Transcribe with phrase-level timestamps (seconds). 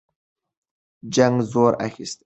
[1.13, 2.19] جنګ زور اخیسته.